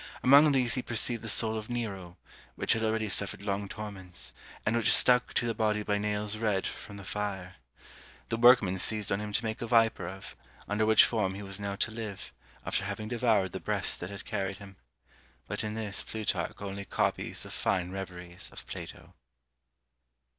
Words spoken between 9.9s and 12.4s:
of, under which form he was now to live,